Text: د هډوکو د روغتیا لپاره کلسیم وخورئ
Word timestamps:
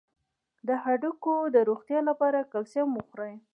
د 0.67 0.69
هډوکو 0.83 1.33
د 1.55 1.57
روغتیا 1.69 1.99
لپاره 2.09 2.47
کلسیم 2.51 2.87
وخورئ 2.93 3.33